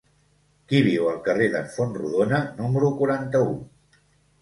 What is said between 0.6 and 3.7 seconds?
Qui viu al carrer d'en Fontrodona número quaranta-u?